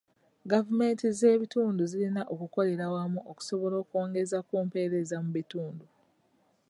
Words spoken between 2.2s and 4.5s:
okukolera awamu okusobola okwengeza